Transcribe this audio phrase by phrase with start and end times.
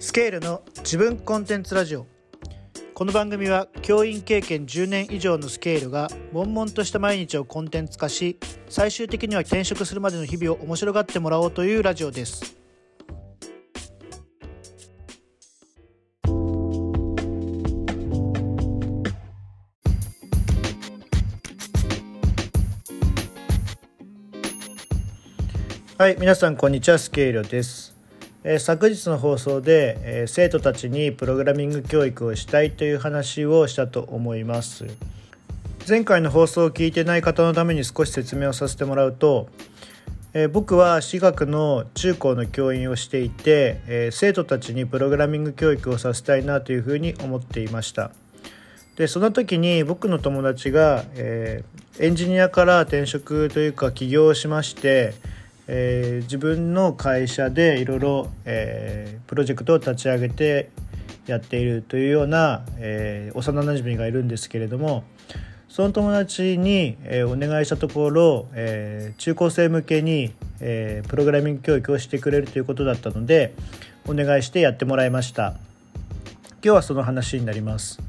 [0.00, 2.06] スケールの自分コンテンツラジオ。
[2.94, 8.38] この番組は教員経験10年以上のスケールが悶々とした毎日をコンテンツ化し
[8.68, 12.56] 最終的には転職するまでの日々を面白がってもらおうというラジオです。
[25.98, 26.98] はい皆さんこんにちは。
[26.98, 27.97] スケールです。
[28.44, 34.86] え昨日の放送で、え生徒たちにプログラミング教育をしたいという話をしたと思います。
[35.88, 39.48] 前回の放送を聞いてない方のために少し説明をさせてもらうと、
[40.34, 48.12] え僕は私学の中高の教員をしていて、え生徒たちにプログラミング教育をさせたいなというふうに思っていました。
[48.96, 55.14] でその時に僕の友達が、えーエンジニアから転職というか起業しまして、
[55.68, 58.30] えー自分の会社でいろいろ
[59.26, 60.70] プロジェクトを立ち上げて
[61.26, 65.04] やっているというような、えー幼なじみがいるんですけれども
[65.68, 73.54] その友達に、えーお願いしたところ、えー中高生向けに、えプログラミング教育をしてくれるということだったので
[74.06, 75.54] お願いしてやってもらいました。
[76.64, 78.07] 今日はその話になります。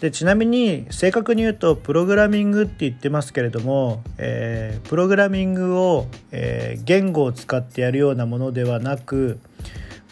[0.00, 9.38] でちなみに正確に言うとプログラミングって言ってますけれども、えープログラミングを、えー言語を使ってやるようなものではなく、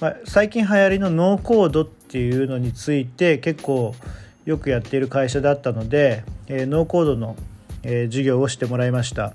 [0.00, 3.94] まあ、最近流行りのノーコードっていうのについて結構
[4.44, 7.36] よくやっている会社だったので、えーノーコードの、
[7.82, 9.32] え授業をしてもらいました。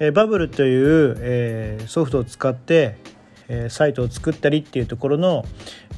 [0.00, 2.98] えバブルという、えソフトを使って、
[3.66, 5.44] えサイトを作ったりっていうところの、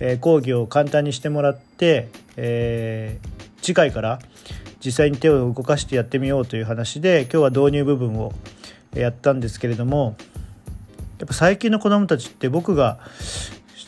[0.00, 3.18] え講義を簡単にしてもらって、え
[3.62, 4.18] 次回から
[4.84, 8.32] 実際に手を動かしてやってみようという話で今日は導入部分を
[8.94, 10.16] やったんですけれども
[11.18, 13.00] やっぱ最近の子どもたちって僕が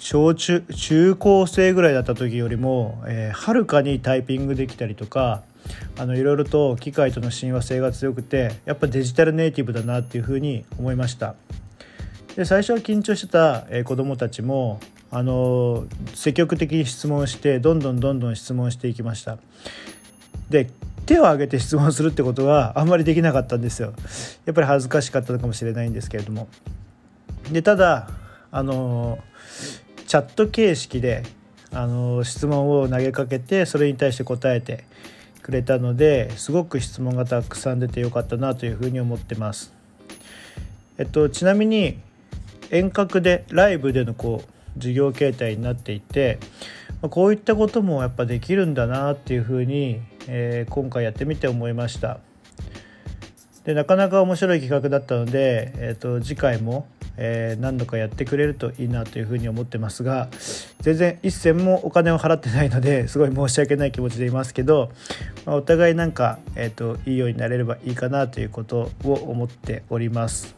[0.01, 5.43] 小中中高生ぐらいだった時よりも、えーはるかにタイピングできたりとか
[5.97, 11.35] あのいろいろと機械との親和性が強くてやっぱデジタルネイティブだなっていうふうに思いました。
[12.39, 14.79] で最初は緊張してた、え子どもたちも
[15.11, 19.39] あの積極的に質問してどんどんどんどん質問していきました。
[20.49, 20.71] で
[21.05, 23.93] 手を挙げて質問するってことはあんまりできなかったんですよ。
[24.47, 26.47] やっぱり恥ずかしかったのかもしれないんですけれども。
[27.51, 28.09] でただ
[28.53, 29.19] あの
[30.07, 31.25] チャット形式で
[31.73, 34.85] あの質問を投げかけてそれに対して答えて
[35.43, 39.73] くれたのですごく質問がたくさん出てよかったなというふうに思ってます。
[40.99, 41.99] えっと、ちなみに
[42.71, 46.39] 遠隔でライブでのこう授業形態になっていて
[47.03, 52.19] まあこういったこともやっぱできるんだなっていうふうに、えー今回やってみて思いました。
[53.65, 56.87] でなかなか面白い企画だったので、えー、と次回も、
[57.17, 60.29] えー何度かやってくれるといいなというふうに思ってますが
[60.81, 64.91] 全然一銭もお金を払ってないのですごい申し訳ない気持ちでいますけど、
[65.45, 70.58] まあお互いなんか、えー、といいようになれればいいかなということを思っております。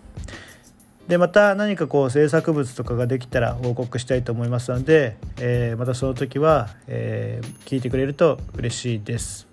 [1.11, 9.49] でまた何かこう制作物とかができたら報告したいと思いますので、えーまたその時は、えー聞いてくれると嬉しいです。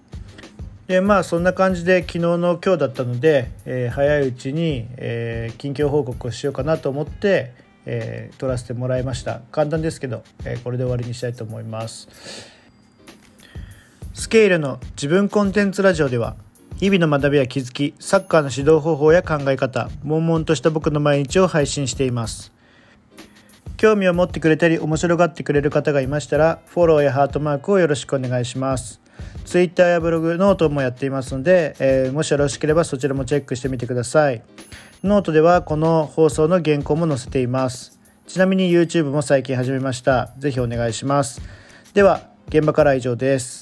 [0.85, 7.53] でまあそんな感じで昨日の今日だったので、えー早いうちに、え近況報告をしようかなと思って、
[7.87, 12.07] え撮らせてもらいました簡単ですけど、えこれで終わりにしたいと思います
[14.13, 16.35] スケールの自分コンテンツラジオでは
[16.79, 22.53] 日々の学びや気づきサッカーの指導方法や考え方悶々とした僕の毎日を配信しています。
[23.77, 29.01] 興味を持ってくれたり面白がってくれる方がいましたらフォローやハートマークをよろしくお願いします。
[29.43, 34.43] ツイッターやブログノートもやっていますので、えーもしよろしければそちらもチェックしてみてください。
[35.03, 37.99] ノートではこの放送の原稿も載せています。
[38.27, 40.31] ちなみに YouTube も最近始めました。
[40.37, 41.41] ぜひお願いします。
[41.95, 43.56] では現場からは以上です。